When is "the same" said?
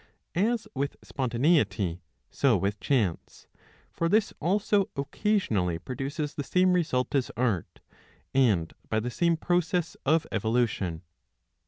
6.33-6.73, 8.99-9.37